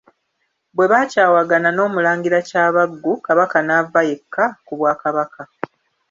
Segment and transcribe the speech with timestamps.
[0.75, 5.41] Bwe baakyawagana n'Omulangira Kyabaggu, Kabaka n'ava yekka ku Bwakabaka.